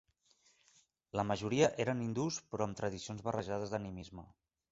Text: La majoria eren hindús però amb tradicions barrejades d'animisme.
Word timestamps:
La 1.19 1.25
majoria 1.31 1.67
eren 1.85 2.01
hindús 2.05 2.41
però 2.53 2.67
amb 2.69 2.79
tradicions 2.81 3.23
barrejades 3.27 3.75
d'animisme. 3.75 4.27